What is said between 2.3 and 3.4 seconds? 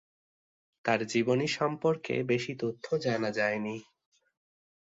বেশি তথ্য জানা